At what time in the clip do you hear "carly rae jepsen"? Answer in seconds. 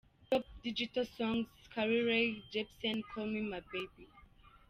1.75-3.03